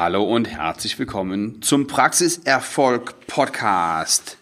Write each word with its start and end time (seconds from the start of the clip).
Hallo 0.00 0.22
und 0.22 0.46
herzlich 0.46 0.96
willkommen 1.00 1.60
zum 1.60 1.88
Praxiserfolg 1.88 3.26
Podcast. 3.26 4.36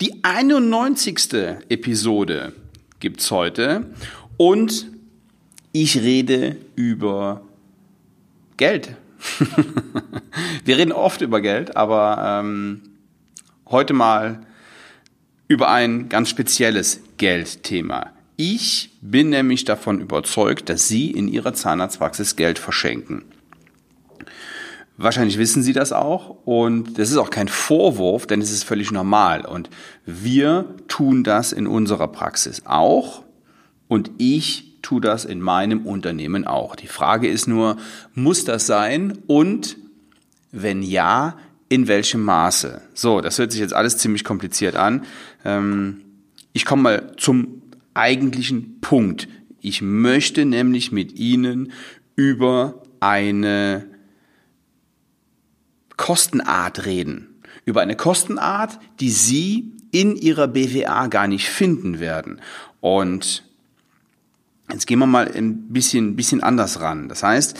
Die 0.00 0.24
91. 0.24 1.34
Episode 1.68 2.52
gibt's 2.98 3.30
heute 3.30 3.94
und 4.38 4.88
ich 5.70 5.98
rede 5.98 6.56
über 6.74 7.42
Geld. 8.56 8.96
Wir 10.64 10.78
reden 10.78 10.90
oft 10.90 11.20
über 11.20 11.40
Geld, 11.42 11.76
aber 11.76 12.40
ähm, 12.42 12.82
heute 13.70 13.92
mal 13.92 14.40
über 15.46 15.70
ein 15.70 16.08
ganz 16.08 16.28
spezielles 16.28 17.02
Geldthema. 17.18 18.10
Ich 18.34 18.90
bin 19.00 19.30
nämlich 19.30 19.64
davon 19.64 20.00
überzeugt, 20.00 20.68
dass 20.68 20.88
Sie 20.88 21.12
in 21.12 21.28
Ihrer 21.28 21.54
Zahnarztpraxis 21.54 22.34
Geld 22.34 22.58
verschenken. 22.58 23.22
Wahrscheinlich 25.00 25.38
wissen 25.38 25.62
Sie 25.62 25.72
das 25.72 25.92
auch 25.92 26.38
und 26.44 26.98
das 26.98 27.12
ist 27.12 27.18
auch 27.18 27.30
kein 27.30 27.46
Vorwurf, 27.46 28.26
denn 28.26 28.42
es 28.42 28.50
ist 28.50 28.64
völlig 28.64 28.90
normal 28.90 29.46
und 29.46 29.70
wir 30.04 30.74
tun 30.88 31.22
das 31.22 31.52
in 31.52 31.68
unserer 31.68 32.08
Praxis 32.08 32.62
auch 32.64 33.22
und 33.86 34.10
ich 34.18 34.80
tue 34.82 35.00
das 35.00 35.24
in 35.24 35.40
meinem 35.40 35.86
Unternehmen 35.86 36.48
auch. 36.48 36.74
Die 36.74 36.88
Frage 36.88 37.28
ist 37.28 37.46
nur, 37.46 37.76
muss 38.14 38.44
das 38.44 38.66
sein 38.66 39.16
und 39.28 39.76
wenn 40.50 40.82
ja, 40.82 41.36
in 41.68 41.86
welchem 41.86 42.22
Maße? 42.22 42.82
So, 42.92 43.20
das 43.20 43.38
hört 43.38 43.52
sich 43.52 43.60
jetzt 43.60 43.74
alles 43.74 43.98
ziemlich 43.98 44.24
kompliziert 44.24 44.74
an. 44.74 45.04
Ähm, 45.44 46.00
ich 46.52 46.64
komme 46.64 46.82
mal 46.82 47.12
zum 47.18 47.62
eigentlichen 47.94 48.80
Punkt. 48.80 49.28
Ich 49.60 49.80
möchte 49.80 50.44
nämlich 50.44 50.90
mit 50.90 51.12
Ihnen 51.12 51.70
über 52.16 52.82
eine 52.98 53.86
Kostenart 55.98 56.86
reden. 56.86 57.42
Über 57.66 57.82
eine 57.82 57.96
Kostenart, 57.96 58.78
die 59.00 59.10
Sie 59.10 59.72
in 59.90 60.16
Ihrer 60.16 60.48
BWA 60.48 61.08
gar 61.08 61.26
nicht 61.26 61.50
finden 61.50 62.00
werden. 62.00 62.40
Und 62.80 63.44
jetzt 64.72 64.86
gehen 64.86 64.98
wir 64.98 65.06
mal 65.06 65.30
ein 65.30 65.68
bisschen, 65.68 66.16
bisschen 66.16 66.42
anders 66.42 66.80
ran. 66.80 67.10
Das 67.10 67.22
heißt, 67.22 67.58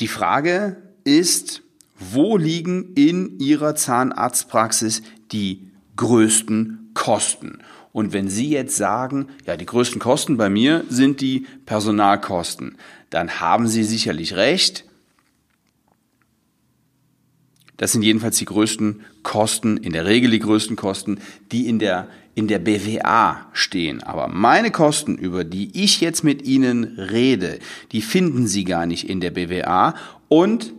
die 0.00 0.08
Frage 0.08 0.76
ist, 1.04 1.62
wo 1.98 2.36
liegen 2.36 2.94
in 2.94 3.38
Ihrer 3.40 3.74
Zahnarztpraxis 3.74 5.02
die 5.32 5.68
größten 5.96 6.92
Kosten? 6.94 7.58
Und 7.92 8.12
wenn 8.12 8.28
Sie 8.28 8.48
jetzt 8.50 8.76
sagen, 8.76 9.28
ja, 9.44 9.56
die 9.56 9.66
größten 9.66 10.00
Kosten 10.00 10.36
bei 10.36 10.48
mir 10.48 10.84
sind 10.88 11.20
die 11.20 11.46
Personalkosten, 11.66 12.76
dann 13.10 13.40
haben 13.40 13.66
Sie 13.66 13.82
sicherlich 13.82 14.36
recht. 14.36 14.84
Das 17.78 17.92
sind 17.92 18.02
jedenfalls 18.02 18.36
die 18.36 18.44
größten 18.44 19.04
Kosten, 19.22 19.76
in 19.78 19.92
der 19.92 20.04
Regel 20.04 20.30
die 20.30 20.40
größten 20.40 20.76
Kosten, 20.76 21.20
die 21.52 21.68
in 21.68 21.78
der, 21.78 22.08
in 22.34 22.48
der 22.48 22.58
BWA 22.58 23.46
stehen. 23.52 24.02
Aber 24.02 24.26
meine 24.26 24.72
Kosten, 24.72 25.16
über 25.16 25.44
die 25.44 25.70
ich 25.80 26.00
jetzt 26.00 26.24
mit 26.24 26.42
Ihnen 26.42 26.98
rede, 26.98 27.60
die 27.92 28.02
finden 28.02 28.48
Sie 28.48 28.64
gar 28.64 28.84
nicht 28.84 29.08
in 29.08 29.20
der 29.20 29.30
BWA. 29.30 29.94
Und 30.26 30.74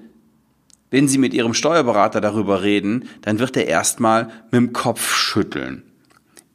wenn 0.91 1.07
Sie 1.07 1.17
mit 1.17 1.33
Ihrem 1.33 1.53
Steuerberater 1.53 2.19
darüber 2.19 2.63
reden, 2.63 3.07
dann 3.21 3.39
wird 3.39 3.55
er 3.55 3.67
erstmal 3.67 4.25
mit 4.51 4.59
dem 4.59 4.73
Kopf 4.73 5.15
schütteln. 5.15 5.83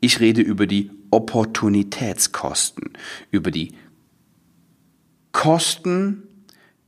Ich 0.00 0.20
rede 0.20 0.42
über 0.42 0.66
die 0.66 0.90
Opportunitätskosten, 1.10 2.90
über 3.30 3.50
die 3.50 3.72
Kosten 5.32 6.22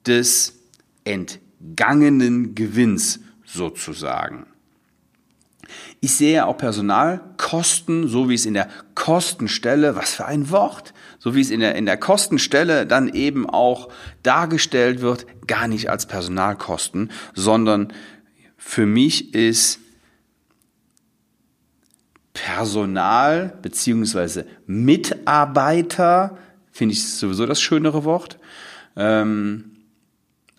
des 0.06 0.58
entgangenen 1.04 2.54
Gewinns 2.54 3.20
sozusagen. 3.46 4.46
Ich 6.00 6.14
sehe 6.14 6.46
auch 6.46 6.58
Personalkosten, 6.58 8.06
so 8.06 8.28
wie 8.28 8.34
es 8.34 8.46
in 8.46 8.54
der 8.54 8.68
Kostenstelle, 8.94 9.96
was 9.96 10.14
für 10.14 10.26
ein 10.26 10.50
Wort, 10.50 10.92
so 11.18 11.34
wie 11.34 11.40
es 11.40 11.50
in 11.50 11.60
der, 11.60 11.74
in 11.74 11.86
der 11.86 11.96
Kostenstelle 11.96 12.86
dann 12.86 13.08
eben 13.08 13.48
auch 13.48 13.88
dargestellt 14.22 15.00
wird, 15.00 15.26
gar 15.46 15.66
nicht 15.66 15.90
als 15.90 16.06
Personalkosten, 16.06 17.10
sondern 17.34 17.92
für 18.56 18.86
mich 18.86 19.34
ist 19.34 19.80
Personal 22.32 23.58
beziehungsweise 23.62 24.46
Mitarbeiter, 24.66 26.36
finde 26.70 26.92
ich 26.92 27.08
sowieso 27.08 27.46
das 27.46 27.60
schönere 27.60 28.04
Wort, 28.04 28.38
ähm, 28.94 29.72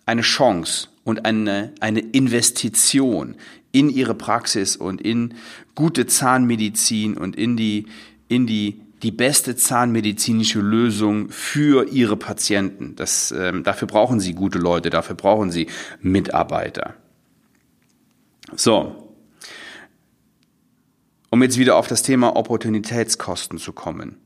eine 0.04 0.22
Chance 0.22 0.88
und 1.08 1.24
eine, 1.24 1.72
eine 1.80 2.00
Investition 2.00 3.36
in 3.72 3.88
ihre 3.88 4.14
Praxis 4.14 4.76
und 4.76 5.00
in 5.00 5.36
gute 5.74 6.06
Zahnmedizin 6.06 7.16
und 7.16 7.34
in 7.34 7.56
die, 7.56 7.86
in 8.28 8.46
die, 8.46 8.82
die 9.02 9.10
beste 9.10 9.56
zahnmedizinische 9.56 10.60
Lösung 10.60 11.30
für 11.30 11.88
ihre 11.88 12.18
Patienten. 12.18 12.94
Das, 12.94 13.32
ähm, 13.32 13.64
dafür 13.64 13.88
brauchen 13.88 14.20
sie 14.20 14.34
gute 14.34 14.58
Leute, 14.58 14.90
dafür 14.90 15.16
brauchen 15.16 15.50
sie 15.50 15.68
Mitarbeiter. 16.02 16.94
So. 18.54 19.16
Um 21.30 21.42
jetzt 21.42 21.56
wieder 21.56 21.76
auf 21.76 21.88
das 21.88 22.02
Thema 22.02 22.36
Opportunitätskosten 22.36 23.56
zu 23.56 23.72
kommen. 23.72 24.18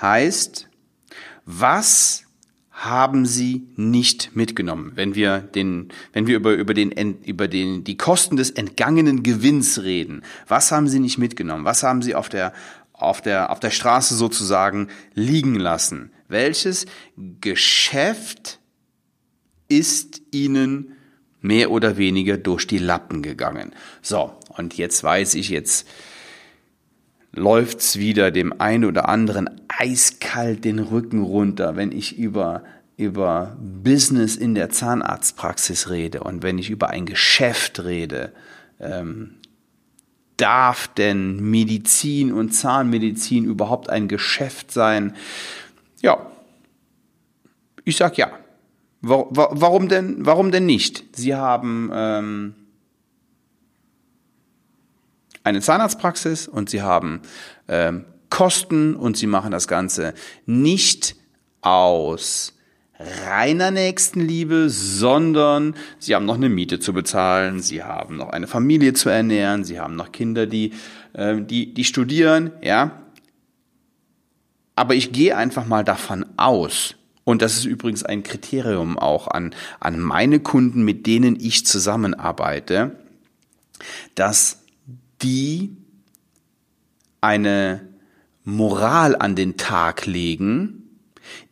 Heißt, 0.00 0.70
was 1.44 2.24
haben 2.80 3.26
sie 3.26 3.66
nicht 3.76 4.34
mitgenommen. 4.34 4.92
Wenn 4.94 5.14
wir 5.14 5.40
den, 5.40 5.88
wenn 6.14 6.26
wir 6.26 6.36
über, 6.36 6.54
über 6.54 6.72
den, 6.72 6.90
über 7.22 7.46
den, 7.46 7.84
die 7.84 7.98
Kosten 7.98 8.36
des 8.36 8.50
entgangenen 8.50 9.22
Gewinns 9.22 9.82
reden, 9.82 10.22
was 10.48 10.72
haben 10.72 10.88
sie 10.88 10.98
nicht 10.98 11.18
mitgenommen? 11.18 11.66
Was 11.66 11.82
haben 11.82 12.00
sie 12.00 12.14
auf 12.14 12.30
der, 12.30 12.54
auf 12.94 13.20
der, 13.20 13.50
auf 13.50 13.60
der 13.60 13.70
Straße 13.70 14.14
sozusagen 14.14 14.88
liegen 15.12 15.56
lassen? 15.56 16.10
Welches 16.26 16.86
Geschäft 17.42 18.60
ist 19.68 20.22
ihnen 20.30 20.96
mehr 21.42 21.70
oder 21.70 21.98
weniger 21.98 22.38
durch 22.38 22.66
die 22.66 22.78
Lappen 22.78 23.20
gegangen? 23.20 23.72
So. 24.00 24.32
Und 24.56 24.78
jetzt 24.78 25.04
weiß 25.04 25.34
ich, 25.34 25.50
jetzt, 25.50 25.86
läuft's 27.32 27.98
wieder 27.98 28.30
dem 28.30 28.60
einen 28.60 28.84
oder 28.84 29.08
anderen 29.08 29.48
eiskalt 29.68 30.64
den 30.64 30.78
Rücken 30.78 31.22
runter, 31.22 31.76
wenn 31.76 31.92
ich 31.92 32.18
über 32.18 32.62
über 32.96 33.56
Business 33.58 34.36
in 34.36 34.54
der 34.54 34.68
Zahnarztpraxis 34.68 35.88
rede 35.88 36.22
und 36.22 36.42
wenn 36.42 36.58
ich 36.58 36.68
über 36.68 36.90
ein 36.90 37.06
Geschäft 37.06 37.82
rede, 37.82 38.30
ähm, 38.78 39.36
darf 40.36 40.88
denn 40.88 41.40
Medizin 41.50 42.30
und 42.30 42.50
Zahnmedizin 42.52 43.44
überhaupt 43.44 43.88
ein 43.88 44.06
Geschäft 44.06 44.70
sein? 44.70 45.16
Ja, 46.02 46.30
ich 47.84 47.96
sag 47.96 48.18
ja. 48.18 48.30
Warum 49.02 49.88
denn? 49.88 50.26
Warum 50.26 50.50
denn 50.50 50.66
nicht? 50.66 51.16
Sie 51.16 51.34
haben 51.34 51.90
ähm, 51.94 52.54
eine 55.44 55.60
Zahnarztpraxis 55.60 56.48
und 56.48 56.70
sie 56.70 56.82
haben 56.82 57.22
ähm, 57.68 58.04
Kosten 58.28 58.94
und 58.94 59.16
sie 59.16 59.26
machen 59.26 59.50
das 59.50 59.68
Ganze 59.68 60.14
nicht 60.46 61.16
aus 61.60 62.54
reiner 63.26 63.70
Nächstenliebe, 63.70 64.68
sondern 64.68 65.74
sie 65.98 66.14
haben 66.14 66.26
noch 66.26 66.34
eine 66.34 66.50
Miete 66.50 66.80
zu 66.80 66.92
bezahlen, 66.92 67.60
sie 67.60 67.82
haben 67.82 68.16
noch 68.16 68.28
eine 68.28 68.46
Familie 68.46 68.92
zu 68.92 69.08
ernähren, 69.08 69.64
sie 69.64 69.80
haben 69.80 69.96
noch 69.96 70.12
Kinder, 70.12 70.46
die, 70.46 70.74
äh, 71.14 71.40
die, 71.40 71.72
die 71.72 71.84
studieren, 71.84 72.52
ja. 72.62 73.02
Aber 74.76 74.94
ich 74.94 75.12
gehe 75.12 75.36
einfach 75.36 75.66
mal 75.66 75.84
davon 75.84 76.26
aus, 76.36 76.94
und 77.24 77.42
das 77.42 77.56
ist 77.56 77.64
übrigens 77.64 78.02
ein 78.02 78.22
Kriterium 78.22 78.98
auch 78.98 79.28
an, 79.28 79.54
an 79.78 80.00
meine 80.00 80.40
Kunden, 80.40 80.82
mit 80.82 81.06
denen 81.06 81.38
ich 81.38 81.64
zusammenarbeite, 81.66 82.96
dass 84.14 84.59
die 85.22 85.76
eine 87.20 87.88
Moral 88.44 89.16
an 89.16 89.36
den 89.36 89.56
Tag 89.56 90.06
legen, 90.06 90.98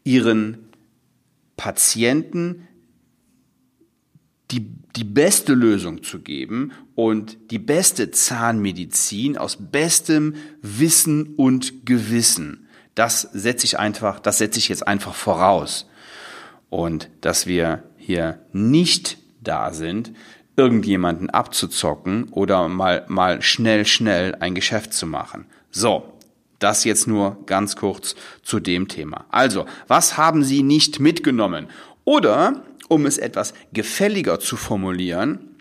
ihren 0.05 0.69
Patienten 1.57 2.69
die, 4.51 4.67
die 4.97 5.05
beste 5.05 5.53
Lösung 5.53 6.03
zu 6.03 6.21
geben 6.21 6.73
und 6.95 7.37
die 7.51 7.59
beste 7.59 8.11
Zahnmedizin 8.11 9.37
aus 9.37 9.59
bestem 9.61 10.35
Wissen 10.63 11.35
und 11.35 11.85
Gewissen. 11.85 12.67
Das 12.95 13.23
setze 13.23 13.67
ich 13.67 13.79
einfach, 13.79 14.19
das 14.21 14.39
setze 14.39 14.59
ich 14.59 14.69
jetzt 14.69 14.89
einfach 14.89 15.15
voraus. 15.15 15.89
Und 16.71 17.11
dass 17.21 17.47
wir 17.47 17.85
hier 17.97 18.41
nicht 18.53 19.19
da 19.41 19.73
sind, 19.73 20.13
irgendjemanden 20.59 21.31
abzuzocken 21.31 22.25
oder 22.31 22.69
mal, 22.69 23.05
mal 23.09 23.41
schnell, 23.41 23.87
schnell 23.87 24.35
ein 24.41 24.55
Geschäft 24.55 24.93
zu 24.93 25.07
machen. 25.07 25.47
So. 25.71 26.13
Das 26.59 26.83
jetzt 26.83 27.07
nur 27.07 27.39
ganz 27.47 27.77
kurz 27.77 28.17
zu 28.43 28.59
dem 28.59 28.89
Thema. 28.89 29.27
Also, 29.31 29.65
was 29.87 30.17
haben 30.17 30.43
Sie 30.43 30.65
nicht 30.65 30.99
mitgenommen? 30.99 31.69
Oder, 32.05 32.65
um 32.89 33.07
es 33.07 33.17
etwas 33.17 33.55
gefälliger 33.73 34.41
zu 34.41 34.57
formulieren, 34.57 35.57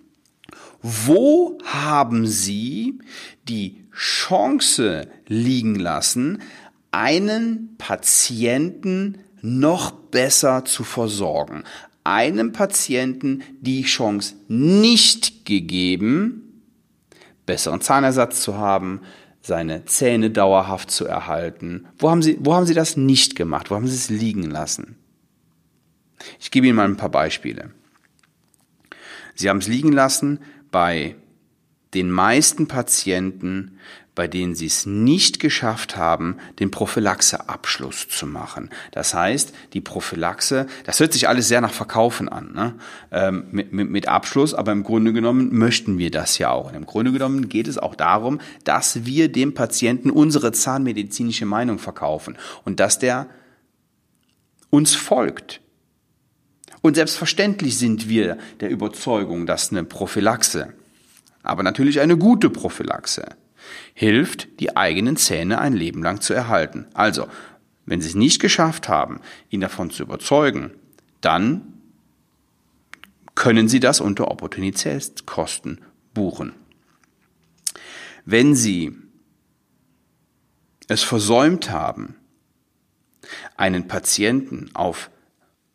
wo 0.81 1.59
haben 1.65 2.25
Sie 2.25 2.99
die 3.47 3.83
Chance 3.95 5.07
liegen 5.27 5.75
lassen, 5.75 6.41
einen 6.91 7.75
Patienten 7.77 9.19
noch 9.41 9.91
besser 9.91 10.65
zu 10.65 10.83
versorgen? 10.83 11.63
Einem 12.07 12.53
Patienten 12.53 13.43
die 13.59 13.83
Chance 13.83 14.35
nicht 14.47 15.43
gegeben, 15.43 16.63
besseren 17.45 17.81
Zahnersatz 17.81 18.41
zu 18.41 18.55
haben, 18.55 19.01
seine 19.41 19.83
Zähne 19.83 20.29
dauerhaft 20.29 20.89
zu 20.89 21.05
erhalten. 21.05 21.85
Wo 21.97 22.09
haben 22.09 22.21
Sie, 22.21 22.37
wo 22.39 22.53
haben 22.53 22.65
Sie 22.65 22.73
das 22.73 22.95
nicht 22.95 23.35
gemacht? 23.35 23.69
Wo 23.69 23.75
haben 23.75 23.87
Sie 23.87 23.95
es 23.95 24.09
liegen 24.09 24.43
lassen? 24.43 24.95
Ich 26.39 26.49
gebe 26.49 26.67
Ihnen 26.67 26.77
mal 26.77 26.85
ein 26.87 26.95
paar 26.95 27.11
Beispiele. 27.11 27.71
Sie 29.35 29.49
haben 29.49 29.59
es 29.59 29.67
liegen 29.67 29.91
lassen 29.91 30.39
bei 30.71 31.15
den 31.93 32.09
meisten 32.09 32.69
Patienten, 32.69 33.79
bei 34.17 34.27
denen 34.27 34.55
sie 34.55 34.65
es 34.65 34.87
nicht 34.87 35.39
geschafft 35.39 35.95
haben, 35.95 36.37
den 36.57 36.71
Prophylaxeabschluss 36.71 38.09
zu 38.09 38.25
machen. 38.25 38.71
Das 38.89 39.13
heißt, 39.13 39.53
die 39.73 39.79
Prophylaxe, 39.79 40.65
das 40.85 40.99
hört 40.99 41.13
sich 41.13 41.29
alles 41.29 41.47
sehr 41.47 41.61
nach 41.61 41.71
Verkaufen 41.71 42.27
an, 42.27 42.51
ne? 42.51 42.73
ähm, 43.11 43.45
mit, 43.51 43.73
mit, 43.73 43.91
mit 43.91 44.07
Abschluss, 44.07 44.55
aber 44.55 44.71
im 44.71 44.81
Grunde 44.81 45.13
genommen 45.13 45.55
möchten 45.55 45.99
wir 45.99 46.09
das 46.09 46.39
ja 46.39 46.49
auch. 46.49 46.69
Und 46.69 46.75
im 46.75 46.87
Grunde 46.87 47.11
genommen 47.11 47.47
geht 47.47 47.67
es 47.67 47.77
auch 47.77 47.93
darum, 47.93 48.39
dass 48.63 49.05
wir 49.05 49.31
dem 49.31 49.53
Patienten 49.53 50.09
unsere 50.09 50.51
zahnmedizinische 50.51 51.45
Meinung 51.45 51.77
verkaufen 51.77 52.39
und 52.65 52.79
dass 52.79 52.97
der 52.97 53.27
uns 54.71 54.95
folgt. 54.95 55.61
Und 56.81 56.95
selbstverständlich 56.95 57.77
sind 57.77 58.09
wir 58.09 58.39
der 58.61 58.71
Überzeugung, 58.71 59.45
dass 59.45 59.69
eine 59.69 59.83
Prophylaxe, 59.83 60.73
aber 61.43 61.61
natürlich 61.61 61.99
eine 61.99 62.17
gute 62.17 62.49
Prophylaxe, 62.49 63.35
hilft, 63.93 64.59
die 64.59 64.75
eigenen 64.75 65.17
Zähne 65.17 65.59
ein 65.59 65.73
Leben 65.73 66.03
lang 66.03 66.21
zu 66.21 66.33
erhalten. 66.33 66.87
Also, 66.93 67.27
wenn 67.85 68.01
Sie 68.01 68.09
es 68.09 68.15
nicht 68.15 68.39
geschafft 68.39 68.89
haben, 68.89 69.21
ihn 69.49 69.61
davon 69.61 69.89
zu 69.89 70.03
überzeugen, 70.03 70.71
dann 71.21 71.73
können 73.33 73.69
Sie 73.69 73.79
das 73.79 74.01
unter 74.01 74.29
Opportunitätskosten 74.29 75.81
buchen. 76.13 76.53
Wenn 78.25 78.55
Sie 78.55 78.95
es 80.87 81.03
versäumt 81.03 81.69
haben, 81.69 82.15
einen 83.55 83.87
Patienten 83.87 84.69
auf 84.73 85.09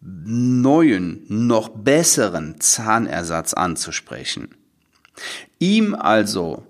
neuen, 0.01 1.25
noch 1.29 1.69
besseren 1.69 2.61
Zahnersatz 2.61 3.55
anzusprechen, 3.55 4.55
ihm 5.59 5.95
also 5.95 6.67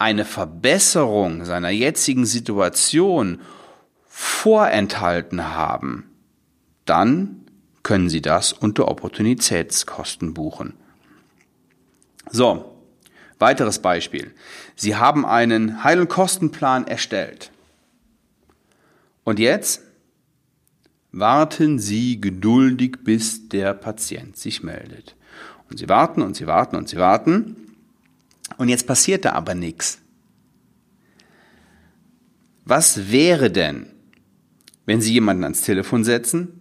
eine 0.00 0.24
Verbesserung 0.24 1.44
seiner 1.44 1.68
jetzigen 1.68 2.24
Situation 2.24 3.40
vorenthalten 4.06 5.54
haben, 5.54 6.10
dann 6.86 7.42
können 7.82 8.08
Sie 8.08 8.22
das 8.22 8.52
unter 8.52 8.88
Opportunitätskosten 8.88 10.32
buchen. 10.32 10.72
So, 12.30 12.76
weiteres 13.38 13.80
Beispiel. 13.80 14.32
Sie 14.74 14.96
haben 14.96 15.26
einen 15.26 15.84
Heil- 15.84 16.00
und 16.00 16.08
Kostenplan 16.08 16.86
erstellt. 16.86 17.50
Und 19.24 19.38
jetzt 19.38 19.82
warten 21.12 21.78
Sie 21.78 22.20
geduldig, 22.20 22.98
bis 23.04 23.48
der 23.48 23.74
Patient 23.74 24.36
sich 24.36 24.62
meldet. 24.62 25.14
Und 25.68 25.78
Sie 25.78 25.88
warten 25.90 26.22
und 26.22 26.36
Sie 26.36 26.46
warten 26.46 26.76
und 26.76 26.88
Sie 26.88 26.96
warten. 26.96 27.69
Und 28.56 28.68
jetzt 28.68 28.86
passiert 28.86 29.24
da 29.24 29.32
aber 29.32 29.54
nichts. 29.54 29.98
Was 32.64 33.10
wäre 33.10 33.50
denn, 33.50 33.86
wenn 34.86 35.00
Sie 35.00 35.12
jemanden 35.12 35.44
ans 35.44 35.62
Telefon 35.62 36.04
setzen, 36.04 36.60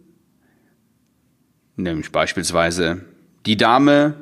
nämlich 1.75 2.11
beispielsweise 2.11 3.05
die 3.45 3.57
Dame 3.57 4.15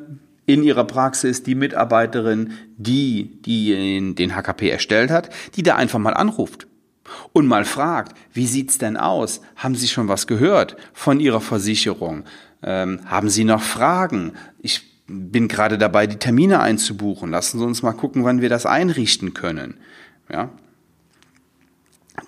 in 0.45 0.63
ihrer 0.63 0.85
Praxis, 0.85 1.43
die 1.43 1.55
Mitarbeiterin, 1.55 2.53
die, 2.77 3.41
die 3.41 4.15
den 4.15 4.35
HKP 4.35 4.69
erstellt 4.69 5.11
hat, 5.11 5.29
die 5.55 5.63
da 5.63 5.75
einfach 5.75 5.99
mal 5.99 6.13
anruft 6.13 6.67
und 7.33 7.47
mal 7.47 7.65
fragt, 7.65 8.17
wie 8.33 8.47
sieht's 8.47 8.77
denn 8.77 8.97
aus? 8.97 9.41
Haben 9.55 9.75
Sie 9.75 9.87
schon 9.87 10.07
was 10.07 10.25
gehört 10.25 10.77
von 10.93 11.19
Ihrer 11.19 11.41
Versicherung? 11.41 12.23
Ähm, 12.63 13.01
haben 13.05 13.29
Sie 13.29 13.43
noch 13.43 13.61
Fragen? 13.61 14.33
Ich 14.59 14.83
bin 15.07 15.47
gerade 15.47 15.77
dabei, 15.77 16.07
die 16.07 16.17
Termine 16.17 16.59
einzubuchen. 16.59 17.31
Lassen 17.31 17.59
Sie 17.59 17.65
uns 17.65 17.81
mal 17.81 17.93
gucken, 17.93 18.25
wann 18.25 18.41
wir 18.41 18.49
das 18.49 18.65
einrichten 18.65 19.33
können. 19.33 19.79
Ja, 20.29 20.49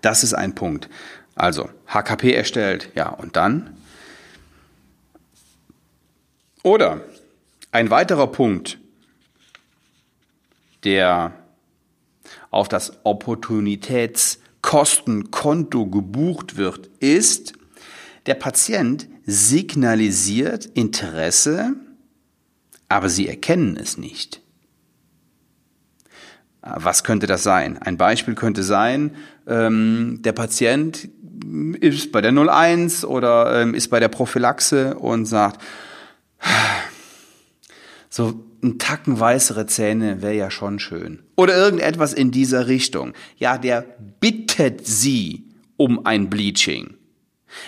das 0.02 0.24
ist 0.24 0.34
ein 0.34 0.56
Punkt. 0.56 0.90
Also 1.36 1.70
HKP 1.88 2.34
erstellt, 2.34 2.90
ja, 2.96 3.10
und 3.10 3.36
dann? 3.36 3.76
Oder 6.64 7.02
ein 7.72 7.90
weiterer 7.90 8.28
Punkt, 8.28 8.78
der 10.84 11.34
auf 12.52 12.68
das 12.68 13.04
Opportunitätskostenkonto 13.04 15.88
gebucht 15.88 16.58
wird, 16.58 16.88
ist, 17.00 17.54
der 18.26 18.36
Patient 18.36 19.08
signalisiert 19.26 20.66
Interesse, 20.66 21.76
aber 22.90 23.10
sie 23.10 23.28
erkennen 23.28 23.78
es 23.78 23.98
nicht. 23.98 24.42
Was 26.62 27.04
könnte 27.04 27.26
das 27.26 27.44
sein? 27.44 27.78
Ein 27.78 27.98
Beispiel 27.98 28.36
könnte 28.36 28.64
sein, 28.64 29.16
ähm, 29.48 30.20
der 30.22 30.34
Patient 30.34 31.10
ist 31.80 32.12
bei 32.12 32.22
der 32.22 32.32
01 32.32 33.06
oder 33.06 33.62
ähm, 33.62 33.74
ist 33.74 33.88
bei 33.88 34.00
der 34.00 34.10
Prophylaxe 34.10 34.96
und 34.96 35.26
sagt, 35.26 35.62
so 38.10 38.44
ein 38.62 38.78
Tacken 38.78 39.20
weißere 39.20 39.68
Zähne 39.68 40.22
wäre 40.22 40.36
ja 40.36 40.52
schon 40.52 40.80
schön. 40.80 41.24
Oder 41.38 41.56
irgendetwas 41.56 42.14
in 42.14 42.32
dieser 42.32 42.68
Richtung. 42.68 43.14
Ja, 43.38 43.58
der 43.58 43.86
bittet 44.20 44.86
sie 44.86 45.46
um 45.78 46.06
ein 46.06 46.30
Bleaching. 46.30 46.96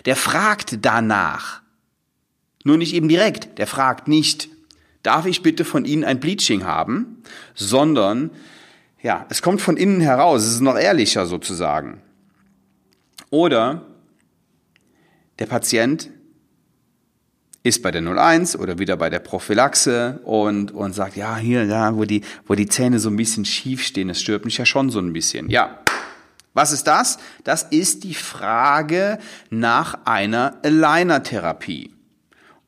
Der 0.05 0.17
fragt 0.17 0.79
danach. 0.81 1.61
Nur 2.65 2.77
nicht 2.77 2.93
eben 2.93 3.07
direkt. 3.07 3.57
Der 3.57 3.67
fragt 3.67 4.09
nicht, 4.09 4.49
darf 5.03 5.25
ich 5.25 5.41
bitte 5.41 5.65
von 5.65 5.85
Ihnen 5.85 6.03
ein 6.03 6.19
Bleaching 6.19 6.65
haben? 6.65 7.23
Sondern, 7.55 8.31
ja, 9.01 9.25
es 9.29 9.41
kommt 9.41 9.61
von 9.61 9.77
innen 9.77 10.01
heraus. 10.01 10.43
Es 10.43 10.53
ist 10.53 10.61
noch 10.61 10.77
ehrlicher 10.77 11.25
sozusagen. 11.25 12.01
Oder 13.29 13.85
der 15.39 15.45
Patient 15.47 16.09
ist 17.63 17.83
bei 17.83 17.91
der 17.91 18.01
01 18.01 18.57
oder 18.57 18.79
wieder 18.79 18.97
bei 18.97 19.09
der 19.09 19.19
Prophylaxe 19.19 20.19
und, 20.23 20.71
und 20.71 20.93
sagt, 20.93 21.15
ja, 21.15 21.37
hier, 21.37 21.67
da, 21.67 21.95
wo 21.95 22.05
die, 22.05 22.21
wo 22.47 22.55
die 22.55 22.67
Zähne 22.67 22.99
so 22.99 23.09
ein 23.09 23.15
bisschen 23.15 23.45
schief 23.45 23.83
stehen, 23.83 24.07
das 24.07 24.19
stört 24.19 24.45
mich 24.45 24.57
ja 24.57 24.65
schon 24.65 24.89
so 24.89 24.99
ein 24.99 25.13
bisschen. 25.13 25.49
Ja. 25.49 25.79
Was 26.53 26.71
ist 26.71 26.85
das? 26.85 27.17
Das 27.43 27.63
ist 27.63 28.03
die 28.03 28.13
Frage 28.13 29.19
nach 29.49 30.05
einer 30.05 30.57
Aligner-Therapie. 30.63 31.91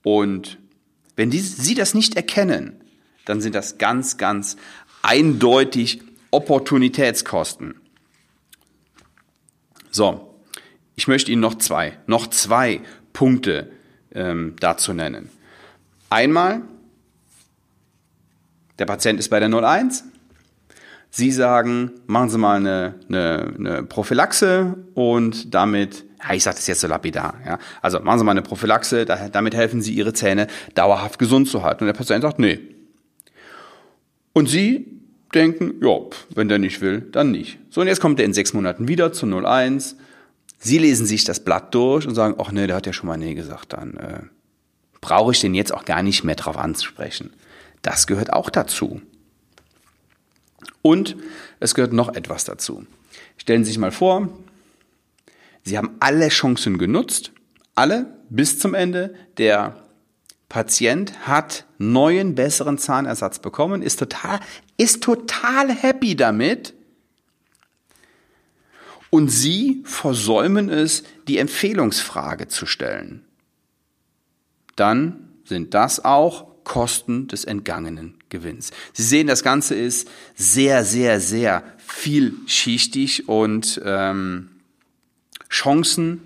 Und 0.04 0.58
wenn 1.16 1.30
die, 1.30 1.40
Sie 1.40 1.76
das 1.76 1.94
nicht 1.94 2.16
erkennen, 2.16 2.82
dann 3.26 3.42
sind 3.42 3.56
das 3.56 3.78
ganz, 3.78 4.18
ganz 4.18 4.58
eindeutig 5.02 6.02
Opportunitätskosten. 6.32 7.76
So, 9.92 10.36
ich 10.96 11.08
möchte 11.08 11.32
Ihnen 11.32 11.42
noch 11.42 11.56
zwei, 11.56 11.98
noch 12.08 12.28
zwei 12.28 12.82
Punkte 13.14 13.72
ähm, 14.14 14.56
dazu 14.60 14.94
nennen. 14.94 15.30
Einmal, 16.10 16.62
der 18.80 18.86
Patient 18.86 19.20
ist 19.20 19.30
bei 19.30 19.40
der 19.40 19.54
01. 19.54 20.04
Sie 21.16 21.32
sagen, 21.32 21.92
machen 22.08 22.30
Sie 22.32 22.40
mal 22.40 22.58
eine, 22.58 22.96
eine, 23.08 23.54
eine 23.56 23.84
Prophylaxe 23.84 24.76
und 24.96 25.54
damit, 25.54 26.06
ja, 26.28 26.34
ich 26.34 26.42
sage 26.42 26.56
das 26.56 26.66
jetzt 26.66 26.82
so 26.82 26.88
lapidar, 26.88 27.36
ja, 27.46 27.60
also 27.84 28.00
machen 28.00 28.18
Sie 28.18 28.26
mal 28.26 28.32
eine 28.32 28.42
Prophylaxe, 28.42 29.06
damit 29.06 29.54
helfen 29.54 29.84
Sie 29.84 29.94
Ihre 29.94 30.14
Zähne 30.14 30.48
dauerhaft 30.74 31.20
gesund 31.20 31.48
zu 31.48 31.62
halten. 31.62 31.84
Und 31.84 31.88
der 31.88 31.94
Patient 31.94 32.24
sagt, 32.24 32.40
nee. 32.40 32.60
Und 34.34 34.50
Sie 34.50 34.88
denken, 35.36 35.76
ja, 35.84 36.00
wenn 36.34 36.50
der 36.50 36.58
nicht 36.58 36.82
will, 36.82 37.02
dann 37.02 37.30
nicht. 37.30 37.60
So, 37.70 37.82
und 37.82 37.88
jetzt 37.88 38.02
kommt 38.02 38.20
er 38.20 38.26
in 38.26 38.34
sechs 38.34 38.54
Monaten 38.54 38.88
wieder 38.88 39.14
zu 39.14 39.28
01 39.28 39.98
Sie 40.58 40.78
lesen 40.78 41.06
sich 41.06 41.26
das 41.26 41.42
Blatt 41.42 41.76
durch 41.76 42.08
und 42.08 42.16
sagen, 42.16 42.36
ach 42.40 42.52
nee, 42.54 42.68
der 42.68 42.78
hat 42.78 42.86
ja 42.86 42.94
schon 42.94 43.08
mal 43.08 43.18
nee 43.18 43.34
gesagt, 43.34 43.74
dann 43.74 43.98
äh, 43.98 44.22
brauche 45.02 45.34
ich 45.34 45.42
den 45.42 45.54
jetzt 45.54 45.74
auch 45.74 45.84
gar 45.84 46.02
nicht 46.02 46.24
mehr 46.24 46.36
drauf 46.36 46.58
anzusprechen. 46.58 47.34
Das 47.82 48.08
gehört 48.08 48.32
auch 48.32 48.50
dazu. 48.50 49.02
Und 50.84 51.16
es 51.60 51.74
gehört 51.74 51.94
noch 51.94 52.14
etwas 52.14 52.46
dazu. 52.46 52.86
Stellen 53.38 53.64
Sie 53.64 53.72
sich 53.72 53.80
mal 53.80 53.92
vor, 53.92 54.30
Sie 55.64 55.78
haben 55.78 55.96
alle 56.00 56.28
Chancen 56.28 56.78
genutzt, 56.78 57.32
alle 57.74 58.18
bis 58.30 58.60
zum 58.60 58.76
Ende. 58.76 59.16
Der 59.38 59.78
Patient 60.50 61.26
hat 61.26 61.66
neuen, 61.80 62.36
besseren 62.36 62.78
Zahnersatz 62.78 63.40
bekommen, 63.40 63.82
ist 63.82 63.98
total, 63.98 64.40
ist 64.78 65.02
total 65.02 65.74
happy 65.74 66.16
damit. 66.16 66.74
Und 69.10 69.30
Sie 69.30 69.82
versäumen 69.86 70.70
es, 70.70 71.04
die 71.28 71.38
Empfehlungsfrage 71.38 72.50
zu 72.50 72.66
stellen. 72.66 73.26
Dann 74.76 75.30
sind 75.46 75.74
das 75.74 76.04
auch 76.04 76.53
Kosten 76.64 77.28
des 77.28 77.46
entgangenen 77.46 78.16
Gewinns. 78.30 78.72
Sie 78.94 79.04
sehen, 79.04 79.28
das 79.28 79.44
Ganze 79.44 79.76
ist 79.76 80.10
sehr, 80.36 80.84
sehr, 80.84 81.20
sehr 81.20 81.64
vielschichtig 81.78 83.28
und 83.28 83.82
ähm, 83.84 84.50
Chancen 85.50 86.22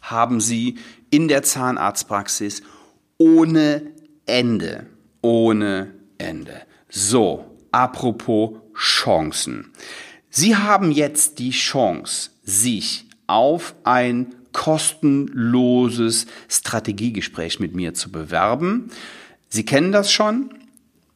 haben 0.00 0.40
Sie 0.40 0.78
in 1.10 1.28
der 1.28 1.42
Zahnarztpraxis 1.42 2.62
ohne 3.18 3.82
Ende. 4.26 4.86
Ohne 5.22 5.92
Ende. 6.18 6.62
So, 6.88 7.44
apropos 7.70 8.58
Chancen. 8.74 9.72
Sie 10.30 10.56
haben 10.56 10.90
jetzt 10.90 11.38
die 11.38 11.50
Chance, 11.50 12.30
sich 12.42 13.06
auf 13.26 13.74
ein 13.84 14.34
kostenloses 14.52 16.26
Strategiegespräch 16.48 17.60
mit 17.60 17.74
mir 17.74 17.94
zu 17.94 18.10
bewerben. 18.10 18.90
Sie 19.50 19.64
kennen 19.64 19.92
das 19.92 20.10
schon. 20.12 20.50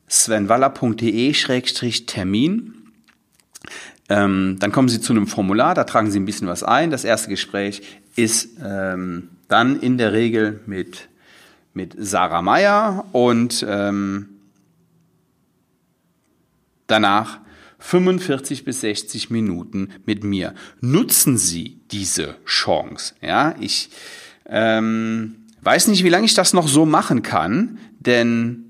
svenwaller.de-termin. 0.08 2.74
Ähm, 4.10 4.56
dann 4.58 4.72
kommen 4.72 4.88
Sie 4.88 5.00
zu 5.00 5.14
einem 5.14 5.26
Formular, 5.26 5.74
da 5.74 5.84
tragen 5.84 6.10
Sie 6.10 6.20
ein 6.20 6.26
bisschen 6.26 6.48
was 6.48 6.62
ein. 6.62 6.90
Das 6.90 7.04
erste 7.04 7.30
Gespräch 7.30 7.80
ist 8.16 8.58
ähm, 8.62 9.30
dann 9.48 9.80
in 9.80 9.96
der 9.96 10.12
Regel 10.12 10.60
mit, 10.66 11.08
mit 11.72 11.94
Sarah 11.96 12.42
Meyer 12.42 13.06
und 13.12 13.64
ähm, 13.66 14.28
danach 16.86 17.38
45 17.78 18.64
bis 18.64 18.80
60 18.80 19.30
Minuten 19.30 19.88
mit 20.04 20.24
mir. 20.24 20.54
Nutzen 20.80 21.38
Sie 21.38 21.80
diese 21.90 22.34
Chance. 22.44 23.14
Ja, 23.22 23.54
ich 23.58 23.88
ähm, 24.46 25.43
weiß 25.64 25.88
nicht, 25.88 26.04
wie 26.04 26.08
lange 26.08 26.26
ich 26.26 26.34
das 26.34 26.52
noch 26.52 26.68
so 26.68 26.86
machen 26.86 27.22
kann, 27.22 27.78
denn 27.98 28.64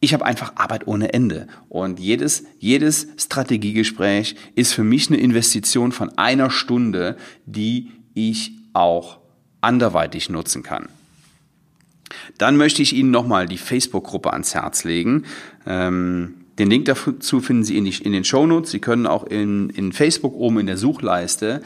ich 0.00 0.14
habe 0.14 0.24
einfach 0.24 0.52
Arbeit 0.56 0.86
ohne 0.86 1.12
Ende. 1.12 1.48
Und 1.68 1.98
jedes, 1.98 2.44
jedes 2.58 3.08
Strategiegespräch 3.16 4.36
ist 4.54 4.72
für 4.72 4.84
mich 4.84 5.08
eine 5.08 5.18
Investition 5.18 5.92
von 5.92 6.16
einer 6.18 6.50
Stunde, 6.50 7.16
die 7.46 7.90
ich 8.14 8.52
auch 8.72 9.18
anderweitig 9.60 10.28
nutzen 10.28 10.62
kann. 10.62 10.88
Dann 12.38 12.56
möchte 12.56 12.82
ich 12.82 12.92
Ihnen 12.92 13.10
nochmal 13.10 13.46
die 13.46 13.58
Facebook-Gruppe 13.58 14.32
ans 14.32 14.54
Herz 14.54 14.84
legen. 14.84 15.24
Ähm, 15.66 16.34
den 16.58 16.70
Link 16.70 16.84
dazu 16.86 17.40
finden 17.40 17.64
Sie 17.64 17.76
in, 17.76 17.84
die, 17.84 18.02
in 18.02 18.12
den 18.12 18.24
Shownotes. 18.24 18.70
Sie 18.70 18.78
können 18.78 19.06
auch 19.06 19.24
in, 19.24 19.70
in 19.70 19.92
Facebook 19.92 20.34
oben 20.34 20.60
in 20.60 20.66
der 20.66 20.76
Suchleiste 20.76 21.62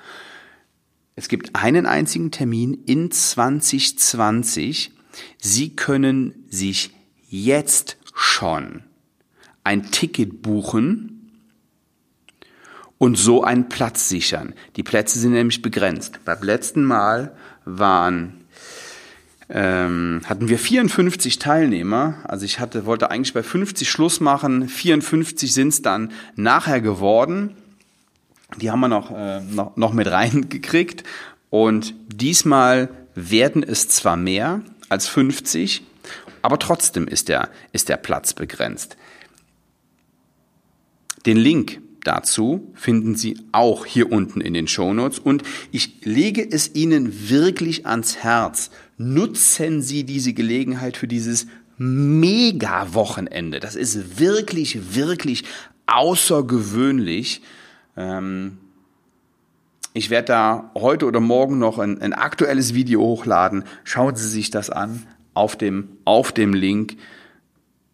Es 1.14 1.28
gibt 1.28 1.54
einen 1.54 1.86
einzigen 1.86 2.30
Termin 2.30 2.74
in 2.84 3.10
2020. 3.10 4.95
Sie 5.38 5.76
können 5.76 6.46
sich 6.48 6.94
jetzt 7.28 7.96
schon 8.14 8.82
ein 9.64 9.90
Ticket 9.90 10.42
buchen 10.42 11.32
und 12.98 13.16
so 13.16 13.42
einen 13.42 13.68
Platz 13.68 14.08
sichern. 14.08 14.54
Die 14.76 14.82
Plätze 14.82 15.18
sind 15.18 15.32
nämlich 15.32 15.62
begrenzt. 15.62 16.20
Beim 16.24 16.42
letzten 16.42 16.84
Mal 16.84 17.36
waren 17.64 18.46
ähm, 19.48 20.22
hatten 20.24 20.48
wir 20.48 20.58
54 20.58 21.38
Teilnehmer. 21.38 22.16
Also 22.24 22.44
ich 22.44 22.58
hatte, 22.58 22.86
wollte 22.86 23.10
eigentlich 23.10 23.34
bei 23.34 23.42
50 23.42 23.88
Schluss 23.88 24.20
machen. 24.20 24.68
54 24.68 25.52
sind 25.52 25.68
es 25.68 25.82
dann 25.82 26.12
nachher 26.34 26.80
geworden. 26.80 27.56
Die 28.60 28.70
haben 28.70 28.80
wir 28.80 28.88
noch, 28.88 29.10
äh, 29.10 29.40
noch, 29.40 29.76
noch 29.76 29.92
mit 29.92 30.10
reingekriegt. 30.10 31.04
Und 31.50 31.94
diesmal 32.08 32.88
werden 33.14 33.62
es 33.62 33.88
zwar 33.88 34.16
mehr 34.16 34.62
als 34.88 35.08
50, 35.08 35.82
aber 36.42 36.58
trotzdem 36.58 37.08
ist 37.08 37.28
der, 37.28 37.50
ist 37.72 37.88
der 37.88 37.96
Platz 37.96 38.34
begrenzt. 38.34 38.96
Den 41.26 41.36
Link 41.36 41.80
dazu 42.04 42.72
finden 42.74 43.16
Sie 43.16 43.38
auch 43.50 43.84
hier 43.84 44.12
unten 44.12 44.40
in 44.40 44.54
den 44.54 44.68
Shownotes 44.68 45.18
und 45.18 45.42
ich 45.72 46.04
lege 46.04 46.48
es 46.48 46.74
Ihnen 46.74 47.28
wirklich 47.28 47.86
ans 47.86 48.16
Herz. 48.16 48.70
Nutzen 48.96 49.82
Sie 49.82 50.04
diese 50.04 50.32
Gelegenheit 50.32 50.96
für 50.96 51.08
dieses 51.08 51.46
Mega-Wochenende. 51.78 53.60
Das 53.60 53.74
ist 53.74 54.18
wirklich, 54.18 54.94
wirklich 54.94 55.44
außergewöhnlich. 55.86 57.42
Ähm, 57.96 58.58
ich 59.96 60.10
werde 60.10 60.26
da 60.26 60.70
heute 60.74 61.06
oder 61.06 61.20
morgen 61.20 61.58
noch 61.58 61.78
ein, 61.78 62.02
ein 62.02 62.12
aktuelles 62.12 62.74
Video 62.74 63.00
hochladen. 63.00 63.64
Schauen 63.82 64.14
Sie 64.14 64.28
sich 64.28 64.50
das 64.50 64.68
an 64.68 65.06
auf 65.32 65.56
dem, 65.56 65.96
auf 66.04 66.32
dem 66.32 66.52
Link. 66.52 66.98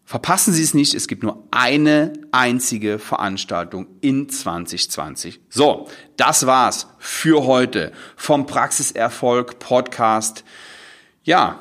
Verpassen 0.03 0.53
Sie 0.53 0.63
es 0.63 0.73
nicht, 0.73 0.95
es 0.95 1.07
gibt 1.07 1.23
nur 1.23 1.47
eine 1.51 2.11
einzige 2.33 2.99
Veranstaltung 2.99 3.87
in 4.01 4.27
2020. 4.27 5.39
So, 5.47 5.87
das 6.17 6.45
war's 6.45 6.87
für 6.99 7.45
heute 7.45 7.93
vom 8.17 8.47
Praxiserfolg 8.47 9.59
Podcast. 9.59 10.43
Ja, 11.23 11.59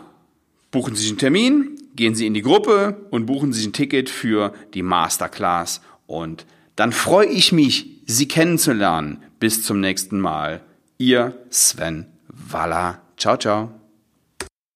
buchen 0.73 0.97
Sie 0.97 1.03
sich 1.03 1.13
einen 1.13 1.19
Termin, 1.19 1.79
gehen 1.95 2.17
Sie 2.17 2.27
in 2.27 2.35
die 2.35 2.43
Gruppe 2.43 3.07
und 3.13 3.27
buchen 3.27 3.53
Sie 3.53 3.61
sich 3.61 3.69
ein 3.69 3.75
Ticket 3.75 4.11
für 4.11 4.53
die 4.75 4.83
Masterclass 4.83 5.83
und 6.09 6.47
dann 6.83 6.91
freue 6.91 7.29
ich 7.29 7.53
mich, 7.53 8.03
Sie 8.07 8.27
kennenzulernen. 8.27 9.23
Bis 9.39 9.63
zum 9.63 9.79
nächsten 9.79 10.19
Mal. 10.19 10.63
Ihr 10.99 11.33
Sven 11.49 12.07
Waller. 12.27 13.01
Ciao, 13.17 13.37
ciao. 13.37 13.82